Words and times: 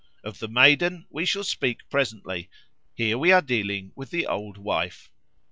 Of 0.23 0.39
the 0.39 0.47
Maiden 0.47 1.05
we 1.11 1.25
shall 1.27 1.43
speak 1.43 1.87
presently; 1.91 2.49
here 2.95 3.19
we 3.19 3.31
are 3.31 3.39
dealing 3.39 3.91
with 3.95 4.09
the 4.09 4.25
Old 4.25 4.57
Wife. 4.57 5.11